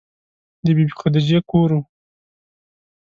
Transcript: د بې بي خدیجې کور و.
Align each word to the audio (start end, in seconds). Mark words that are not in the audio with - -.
د 0.63 0.67
بې 0.75 0.83
بي 0.87 0.93
خدیجې 0.99 1.39
کور 1.49 1.69
و. 1.75 1.79